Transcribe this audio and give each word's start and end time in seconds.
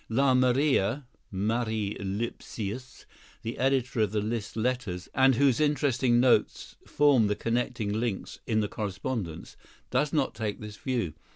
La 0.09 0.33
Mara 0.33 1.05
(Marie 1.29 1.93
Lipsius), 1.99 3.05
the 3.43 3.59
editor 3.59 3.99
of 4.01 4.11
the 4.11 4.19
Liszt 4.19 4.55
letters 4.57 5.07
and 5.13 5.35
whose 5.35 5.59
interesting 5.59 6.19
notes 6.19 6.75
form 6.87 7.27
the 7.27 7.35
connecting 7.35 7.93
links 7.93 8.39
in 8.47 8.61
the 8.61 8.67
correspondence, 8.67 9.55
does 9.91 10.11
not 10.11 10.33
take 10.33 10.59
this 10.59 10.77
view. 10.77 11.13